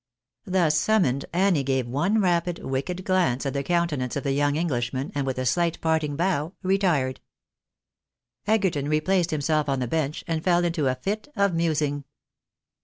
[0.47, 4.05] Thus summoned, Annie gave one rapid, wicked glance at the A DETESTABLE COUNTRY.
[4.07, 7.19] 65 countenance of the young Englishman, and with a shght parting bow, retired.
[8.47, 12.03] Egerton replaced himself on the bench, and fell into a fit of musing.